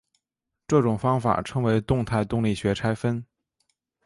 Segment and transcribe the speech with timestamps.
[0.67, 3.23] 这种方法称为动态动力学拆分。